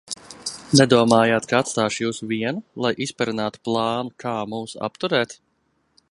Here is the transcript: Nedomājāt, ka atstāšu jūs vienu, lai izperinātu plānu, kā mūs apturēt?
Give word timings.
Nedomājāt, 0.79 1.47
ka 1.51 1.59
atstāšu 1.63 2.01
jūs 2.05 2.21
vienu, 2.31 2.63
lai 2.85 2.91
izperinātu 3.07 3.61
plānu, 3.69 4.15
kā 4.25 4.33
mūs 4.55 4.75
apturēt? 4.89 5.37